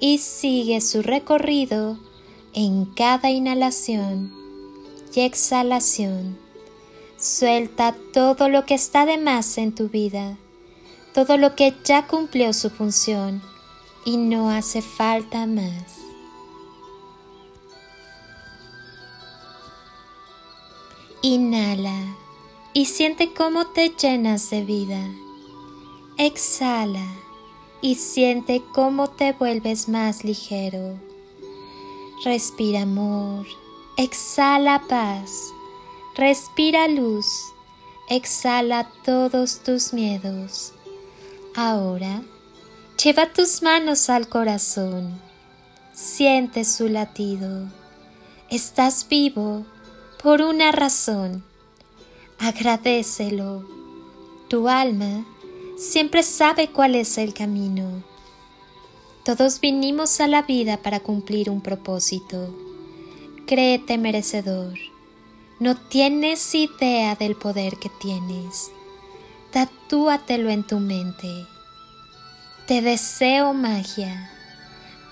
y 0.00 0.18
sigue 0.18 0.80
su 0.80 1.02
recorrido 1.02 1.98
en 2.52 2.86
cada 2.86 3.30
inhalación 3.30 4.32
y 5.14 5.20
exhalación. 5.20 6.38
Suelta 7.18 7.94
todo 8.12 8.48
lo 8.48 8.66
que 8.66 8.74
está 8.74 9.06
de 9.06 9.18
más 9.18 9.56
en 9.58 9.74
tu 9.74 9.88
vida, 9.88 10.36
todo 11.14 11.38
lo 11.38 11.54
que 11.54 11.74
ya 11.84 12.06
cumplió 12.06 12.52
su 12.52 12.70
función 12.70 13.42
y 14.04 14.18
no 14.18 14.50
hace 14.50 14.82
falta 14.82 15.46
más. 15.46 15.96
Inhala 21.22 22.16
y 22.74 22.84
siente 22.84 23.32
cómo 23.32 23.66
te 23.68 23.88
llenas 23.88 24.50
de 24.50 24.62
vida. 24.62 25.00
Exhala 26.18 27.25
y 27.80 27.96
siente 27.96 28.62
cómo 28.74 29.08
te 29.08 29.32
vuelves 29.32 29.88
más 29.88 30.24
ligero. 30.24 30.98
Respira 32.24 32.82
amor, 32.82 33.46
exhala 33.96 34.82
paz, 34.88 35.30
respira 36.14 36.88
luz, 36.88 37.26
exhala 38.08 38.90
todos 39.04 39.60
tus 39.60 39.92
miedos. 39.92 40.72
Ahora, 41.54 42.22
lleva 43.02 43.32
tus 43.32 43.62
manos 43.62 44.10
al 44.10 44.28
corazón, 44.28 45.20
siente 45.92 46.64
su 46.64 46.88
latido. 46.88 47.66
Estás 48.50 49.06
vivo 49.08 49.66
por 50.22 50.40
una 50.40 50.72
razón. 50.72 51.44
Agradecelo. 52.38 53.64
Tu 54.48 54.68
alma 54.68 55.24
siempre 55.76 56.22
sabe 56.22 56.68
cuál 56.68 56.94
es 56.94 57.18
el 57.18 57.34
camino. 57.34 58.02
Todos 59.24 59.60
vinimos 59.60 60.20
a 60.20 60.26
la 60.26 60.42
vida 60.42 60.78
para 60.78 61.00
cumplir 61.00 61.50
un 61.50 61.60
propósito. 61.60 62.54
Créete 63.46 63.98
merecedor. 63.98 64.78
No 65.60 65.76
tienes 65.76 66.54
idea 66.54 67.14
del 67.14 67.36
poder 67.36 67.76
que 67.76 67.88
tienes. 67.88 68.70
Tatúatelo 69.52 70.50
en 70.50 70.64
tu 70.64 70.78
mente. 70.78 71.28
Te 72.66 72.80
deseo 72.82 73.52
magia. 73.52 74.30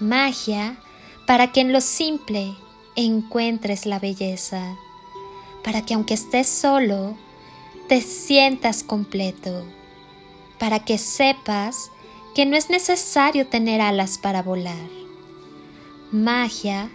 Magia 0.00 0.76
para 1.26 1.52
que 1.52 1.60
en 1.60 1.72
lo 1.72 1.80
simple 1.80 2.54
encuentres 2.96 3.86
la 3.86 3.98
belleza. 3.98 4.76
Para 5.62 5.84
que 5.84 5.94
aunque 5.94 6.14
estés 6.14 6.48
solo, 6.48 7.16
te 7.88 8.00
sientas 8.00 8.82
completo 8.82 9.64
para 10.64 10.82
que 10.82 10.96
sepas 10.96 11.90
que 12.34 12.46
no 12.46 12.56
es 12.56 12.70
necesario 12.70 13.48
tener 13.48 13.82
alas 13.82 14.16
para 14.16 14.42
volar. 14.42 14.88
Magia 16.10 16.90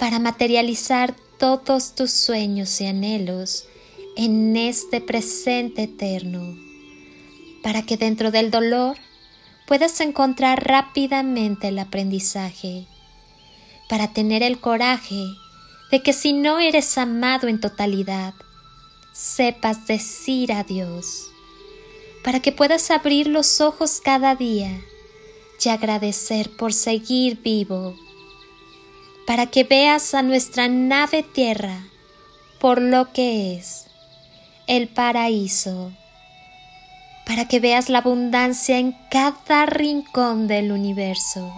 para 0.00 0.18
materializar 0.18 1.14
todos 1.38 1.94
tus 1.94 2.10
sueños 2.10 2.80
y 2.80 2.86
anhelos 2.86 3.68
en 4.16 4.56
este 4.56 5.00
presente 5.00 5.84
eterno, 5.84 6.58
para 7.62 7.82
que 7.82 7.96
dentro 7.96 8.32
del 8.32 8.50
dolor 8.50 8.96
puedas 9.68 10.00
encontrar 10.00 10.66
rápidamente 10.66 11.68
el 11.68 11.78
aprendizaje, 11.78 12.88
para 13.88 14.12
tener 14.12 14.42
el 14.42 14.58
coraje 14.58 15.22
de 15.92 16.02
que 16.02 16.12
si 16.12 16.32
no 16.32 16.58
eres 16.58 16.98
amado 16.98 17.46
en 17.46 17.60
totalidad, 17.60 18.34
sepas 19.12 19.86
decir 19.86 20.52
adiós 20.52 21.28
para 22.24 22.40
que 22.40 22.50
puedas 22.50 22.90
abrir 22.90 23.28
los 23.28 23.60
ojos 23.60 24.00
cada 24.02 24.34
día 24.34 24.80
y 25.62 25.68
agradecer 25.68 26.50
por 26.56 26.72
seguir 26.72 27.40
vivo, 27.40 27.94
para 29.26 29.46
que 29.46 29.64
veas 29.64 30.14
a 30.14 30.22
nuestra 30.22 30.68
nave 30.68 31.22
tierra 31.22 31.86
por 32.58 32.82
lo 32.82 33.12
que 33.12 33.54
es 33.54 33.86
el 34.66 34.88
paraíso, 34.88 35.92
para 37.26 37.46
que 37.46 37.60
veas 37.60 37.88
la 37.88 37.98
abundancia 37.98 38.78
en 38.78 38.96
cada 39.10 39.66
rincón 39.66 40.48
del 40.48 40.72
universo. 40.72 41.50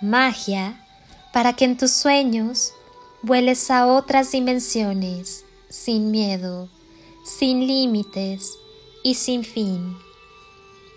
Magia 0.00 0.74
para 1.32 1.54
que 1.54 1.64
en 1.64 1.76
tus 1.76 1.92
sueños 1.92 2.72
vueles 3.22 3.70
a 3.70 3.86
otras 3.86 4.32
dimensiones 4.32 5.44
sin 5.68 6.10
miedo, 6.10 6.68
sin 7.24 7.66
límites, 7.66 8.58
y 9.02 9.14
sin 9.14 9.44
fin, 9.44 9.96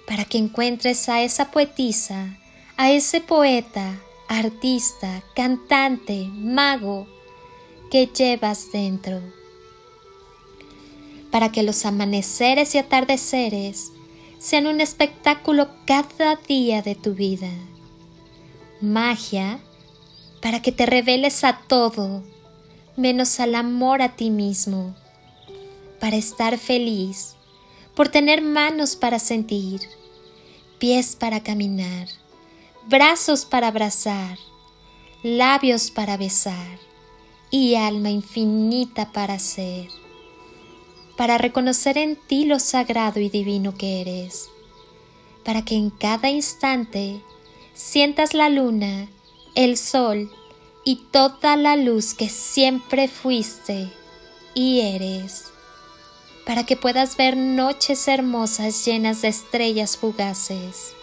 para 0.08 0.26
que 0.26 0.38
encuentres 0.38 1.08
a 1.10 1.22
esa 1.22 1.52
poetisa, 1.52 2.38
a 2.78 2.92
ese 2.92 3.22
poeta, 3.22 4.00
artista, 4.28 5.24
cantante, 5.36 6.28
mago 6.34 7.08
que 7.90 8.08
llevas 8.08 8.72
dentro, 8.72 9.22
para 11.32 11.52
que 11.52 11.64
los 11.64 11.86
amaneceres 11.86 12.76
y 12.76 12.78
atardeceres 12.78 13.92
sean 14.40 14.68
un 14.68 14.82
espectáculo 14.82 15.70
cada 15.86 16.36
día 16.36 16.82
de 16.82 16.96
tu 16.96 17.14
vida, 17.14 17.52
magia 18.82 19.60
para 20.42 20.62
que 20.62 20.72
te 20.72 20.86
reveles 20.86 21.44
a 21.44 21.60
todo 21.68 22.24
menos 22.98 23.40
al 23.40 23.56
amor 23.56 24.02
a 24.02 24.16
ti 24.16 24.30
mismo, 24.30 24.96
para 26.00 26.18
estar 26.18 26.58
feliz 26.58 27.36
por 27.96 28.10
tener 28.10 28.42
manos 28.42 28.96
para 28.96 29.20
sentir, 29.20 29.82
pies 30.80 31.16
para 31.16 31.44
caminar, 31.44 32.08
brazos 32.88 33.46
para 33.46 33.68
abrazar, 33.68 34.38
labios 35.24 35.92
para 35.92 36.18
besar 36.18 36.80
y 37.50 37.76
alma 37.76 38.10
infinita 38.10 39.12
para 39.12 39.38
ser, 39.40 39.88
para 41.18 41.38
reconocer 41.38 41.98
en 41.98 42.16
ti 42.16 42.46
lo 42.46 42.60
sagrado 42.60 43.20
y 43.20 43.30
divino 43.30 43.76
que 43.76 44.02
eres, 44.02 44.48
para 45.44 45.64
que 45.64 45.76
en 45.76 45.90
cada 45.90 46.30
instante 46.30 47.22
sientas 47.74 48.34
la 48.34 48.50
luna, 48.50 49.10
el 49.56 49.78
sol 49.78 50.32
y 50.86 50.96
toda 51.12 51.58
la 51.58 51.76
luz 51.76 52.14
que 52.14 52.30
siempre 52.30 53.08
fuiste 53.08 53.92
y 54.54 54.80
eres 54.80 55.51
para 56.46 56.66
que 56.66 56.76
puedas 56.76 57.18
ver 57.18 57.38
noches 57.38 58.08
hermosas 58.08 58.86
llenas 58.86 59.22
de 59.22 59.30
estrellas 59.30 59.98
fugaces. 59.98 60.94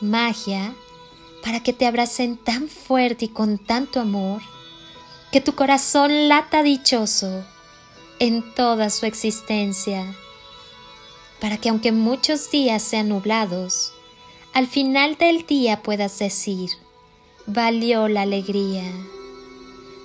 Magia 0.00 0.74
para 1.42 1.60
que 1.60 1.72
te 1.72 1.86
abracen 1.86 2.36
tan 2.36 2.68
fuerte 2.68 3.26
y 3.26 3.28
con 3.28 3.58
tanto 3.58 4.00
amor 4.00 4.42
que 5.30 5.40
tu 5.40 5.54
corazón 5.54 6.28
lata 6.28 6.62
dichoso 6.62 7.44
en 8.18 8.54
toda 8.54 8.90
su 8.90 9.06
existencia. 9.06 10.14
Para 11.40 11.58
que 11.58 11.68
aunque 11.68 11.92
muchos 11.92 12.50
días 12.50 12.82
sean 12.82 13.10
nublados, 13.10 13.92
al 14.54 14.66
final 14.66 15.16
del 15.16 15.46
día 15.46 15.82
puedas 15.82 16.18
decir, 16.18 16.70
valió 17.46 18.08
la 18.08 18.22
alegría. 18.22 18.90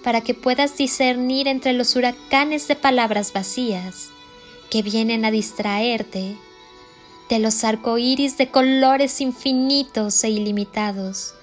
Para 0.04 0.22
que 0.22 0.34
puedas 0.34 0.78
discernir 0.78 1.48
entre 1.48 1.74
los 1.74 1.96
huracanes 1.96 2.68
de 2.68 2.76
palabras 2.76 3.34
vacías 3.34 4.10
que 4.72 4.82
vienen 4.82 5.26
a 5.26 5.32
distraerte 5.32 6.38
de 7.30 7.40
los 7.40 7.64
arcoíris 7.66 8.38
de 8.38 8.50
colores 8.50 9.20
infinitos 9.20 10.24
e 10.24 10.30
ilimitados 10.30 11.34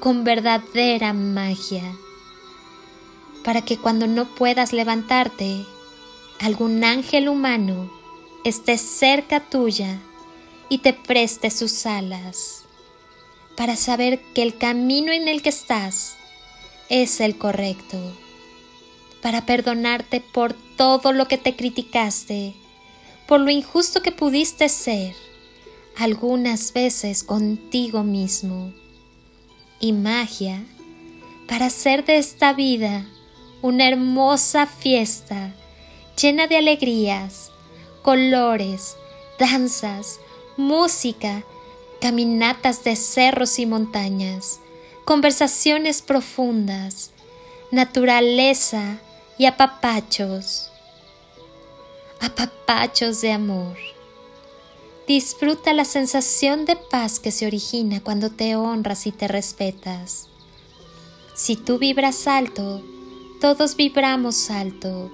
con 0.00 0.24
verdadera 0.24 1.12
magia, 1.12 1.84
para 3.44 3.62
que 3.62 3.76
cuando 3.76 4.06
no 4.06 4.24
puedas 4.34 4.72
levantarte, 4.72 5.64
algún 6.40 6.82
ángel 6.82 7.28
humano 7.28 7.92
esté 8.42 8.78
cerca 8.78 9.40
tuya 9.40 10.00
y 10.70 10.78
te 10.78 10.94
preste 10.94 11.50
sus 11.50 11.84
alas, 11.84 12.64
para 13.54 13.76
saber 13.76 14.18
que 14.34 14.42
el 14.42 14.56
camino 14.56 15.12
en 15.12 15.28
el 15.28 15.42
que 15.42 15.50
estás 15.50 16.16
es 16.88 17.20
el 17.20 17.36
correcto, 17.36 17.98
para 19.20 19.44
perdonarte 19.44 20.20
por 20.20 20.54
todo 20.76 21.12
lo 21.12 21.28
que 21.28 21.36
te 21.36 21.54
criticaste 21.54 22.56
por 23.32 23.40
lo 23.40 23.50
injusto 23.50 24.02
que 24.02 24.12
pudiste 24.12 24.68
ser 24.68 25.14
algunas 25.96 26.74
veces 26.74 27.24
contigo 27.24 28.02
mismo. 28.02 28.74
Y 29.80 29.94
magia 29.94 30.62
para 31.48 31.64
hacer 31.64 32.04
de 32.04 32.18
esta 32.18 32.52
vida 32.52 33.06
una 33.62 33.88
hermosa 33.88 34.66
fiesta 34.66 35.54
llena 36.20 36.46
de 36.46 36.58
alegrías, 36.58 37.50
colores, 38.02 38.96
danzas, 39.38 40.20
música, 40.58 41.42
caminatas 42.02 42.84
de 42.84 42.96
cerros 42.96 43.58
y 43.58 43.64
montañas, 43.64 44.60
conversaciones 45.06 46.02
profundas, 46.02 47.12
naturaleza 47.70 48.98
y 49.38 49.46
apapachos. 49.46 50.71
Apapachos 52.22 53.20
de 53.20 53.32
amor. 53.32 53.76
Disfruta 55.08 55.72
la 55.72 55.84
sensación 55.84 56.66
de 56.66 56.76
paz 56.76 57.18
que 57.18 57.32
se 57.32 57.48
origina 57.48 58.00
cuando 58.00 58.30
te 58.30 58.54
honras 58.54 59.08
y 59.08 59.10
te 59.10 59.26
respetas. 59.26 60.28
Si 61.34 61.56
tú 61.56 61.78
vibras 61.78 62.28
alto, 62.28 62.80
todos 63.40 63.74
vibramos 63.74 64.50
alto, 64.50 65.10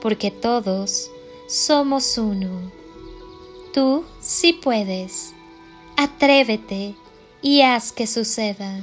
porque 0.00 0.30
todos 0.30 1.10
somos 1.48 2.16
uno. 2.16 2.72
Tú 3.74 4.04
sí 4.18 4.54
puedes. 4.54 5.34
Atrévete 5.98 6.94
y 7.42 7.60
haz 7.60 7.92
que 7.92 8.06
suceda. 8.06 8.80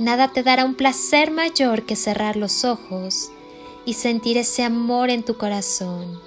Nada 0.00 0.32
te 0.32 0.42
dará 0.42 0.64
un 0.64 0.74
placer 0.74 1.30
mayor 1.30 1.86
que 1.86 1.94
cerrar 1.94 2.34
los 2.34 2.64
ojos 2.64 3.30
y 3.84 3.94
sentir 3.94 4.36
ese 4.36 4.64
amor 4.64 5.10
en 5.10 5.22
tu 5.22 5.36
corazón 5.36 6.26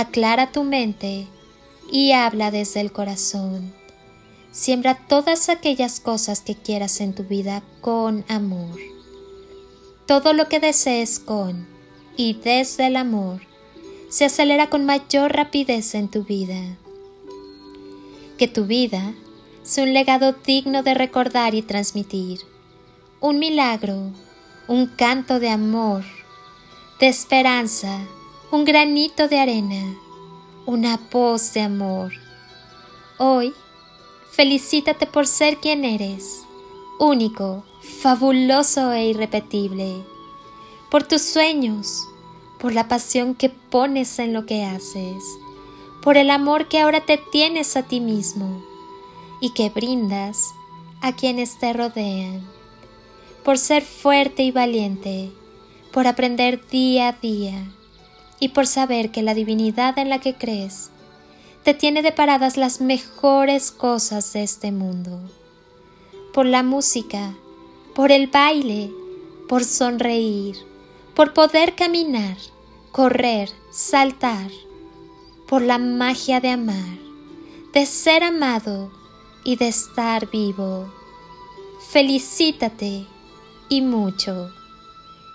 aclara 0.00 0.52
tu 0.52 0.64
mente 0.64 1.26
y 1.90 2.12
habla 2.12 2.50
desde 2.50 2.80
el 2.80 2.92
corazón. 2.92 3.72
Siembra 4.52 4.94
todas 4.94 5.48
aquellas 5.48 6.00
cosas 6.00 6.40
que 6.40 6.54
quieras 6.54 7.00
en 7.00 7.14
tu 7.14 7.24
vida 7.24 7.62
con 7.80 8.24
amor. 8.28 8.78
Todo 10.06 10.32
lo 10.32 10.48
que 10.48 10.60
desees 10.60 11.18
con 11.18 11.66
y 12.16 12.34
desde 12.34 12.86
el 12.86 12.96
amor 12.96 13.40
se 14.08 14.24
acelera 14.24 14.70
con 14.70 14.86
mayor 14.86 15.32
rapidez 15.32 15.94
en 15.94 16.08
tu 16.08 16.24
vida. 16.24 16.60
Que 18.38 18.48
tu 18.48 18.66
vida 18.66 19.14
sea 19.62 19.84
un 19.84 19.92
legado 19.92 20.32
digno 20.32 20.82
de 20.82 20.94
recordar 20.94 21.54
y 21.54 21.62
transmitir, 21.62 22.40
un 23.20 23.38
milagro, 23.38 24.12
un 24.66 24.86
canto 24.86 25.40
de 25.40 25.50
amor, 25.50 26.04
de 27.00 27.08
esperanza, 27.08 28.00
un 28.50 28.64
granito 28.64 29.28
de 29.28 29.38
arena, 29.38 29.94
una 30.64 30.98
voz 31.12 31.52
de 31.52 31.60
amor. 31.60 32.12
Hoy, 33.18 33.52
felicítate 34.32 35.04
por 35.04 35.26
ser 35.26 35.58
quien 35.58 35.84
eres, 35.84 36.44
único, 36.98 37.62
fabuloso 38.00 38.90
e 38.92 39.08
irrepetible, 39.08 40.02
por 40.90 41.02
tus 41.02 41.20
sueños, 41.20 42.08
por 42.58 42.72
la 42.72 42.88
pasión 42.88 43.34
que 43.34 43.50
pones 43.50 44.18
en 44.18 44.32
lo 44.32 44.46
que 44.46 44.64
haces, 44.64 45.22
por 46.00 46.16
el 46.16 46.30
amor 46.30 46.68
que 46.68 46.80
ahora 46.80 47.04
te 47.04 47.18
tienes 47.18 47.76
a 47.76 47.82
ti 47.82 48.00
mismo 48.00 48.62
y 49.42 49.50
que 49.50 49.68
brindas 49.68 50.54
a 51.02 51.14
quienes 51.14 51.58
te 51.58 51.74
rodean, 51.74 52.48
por 53.44 53.58
ser 53.58 53.82
fuerte 53.82 54.42
y 54.42 54.52
valiente, 54.52 55.32
por 55.92 56.06
aprender 56.06 56.66
día 56.70 57.08
a 57.08 57.12
día 57.12 57.74
y 58.40 58.48
por 58.48 58.66
saber 58.66 59.10
que 59.10 59.22
la 59.22 59.34
divinidad 59.34 59.98
en 59.98 60.08
la 60.08 60.20
que 60.20 60.34
crees 60.34 60.90
te 61.64 61.74
tiene 61.74 62.02
deparadas 62.02 62.56
las 62.56 62.80
mejores 62.80 63.70
cosas 63.70 64.32
de 64.32 64.42
este 64.42 64.72
mundo. 64.72 65.20
Por 66.32 66.46
la 66.46 66.62
música, 66.62 67.34
por 67.94 68.12
el 68.12 68.28
baile, 68.28 68.90
por 69.48 69.64
sonreír, 69.64 70.56
por 71.14 71.34
poder 71.34 71.74
caminar, 71.74 72.36
correr, 72.92 73.50
saltar, 73.70 74.50
por 75.48 75.62
la 75.62 75.78
magia 75.78 76.40
de 76.40 76.50
amar, 76.50 76.98
de 77.72 77.86
ser 77.86 78.22
amado 78.22 78.90
y 79.44 79.56
de 79.56 79.68
estar 79.68 80.30
vivo. 80.30 80.92
Felicítate 81.90 83.06
y 83.68 83.80
mucho. 83.82 84.50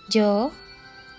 Yo 0.10 0.52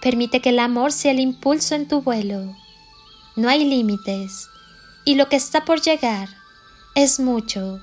Permite 0.00 0.40
que 0.40 0.48
el 0.50 0.58
amor 0.58 0.92
sea 0.92 1.12
el 1.12 1.20
impulso 1.20 1.74
en 1.74 1.86
tu 1.86 2.00
vuelo. 2.00 2.56
No 3.36 3.48
hay 3.48 3.64
límites, 3.64 4.48
y 5.04 5.14
lo 5.14 5.28
que 5.28 5.36
está 5.36 5.64
por 5.64 5.80
llegar 5.80 6.28
es 6.94 7.20
mucho, 7.20 7.80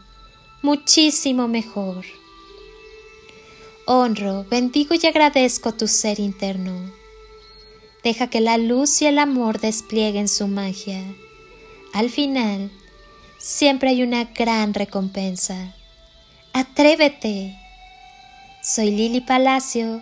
muchísimo 0.61 1.47
mejor. 1.47 2.05
Honro, 3.85 4.45
bendigo 4.49 4.95
y 5.01 5.05
agradezco 5.05 5.73
tu 5.73 5.87
ser 5.87 6.19
interno. 6.19 6.91
Deja 8.03 8.27
que 8.27 8.41
la 8.41 8.57
luz 8.57 9.01
y 9.01 9.05
el 9.05 9.19
amor 9.19 9.59
desplieguen 9.59 10.27
su 10.27 10.47
magia. 10.47 11.03
Al 11.93 12.09
final, 12.09 12.71
siempre 13.37 13.89
hay 13.89 14.03
una 14.03 14.25
gran 14.25 14.73
recompensa. 14.73 15.75
Atrévete. 16.53 17.57
Soy 18.61 18.91
Lili 18.91 19.21
Palacio 19.21 20.01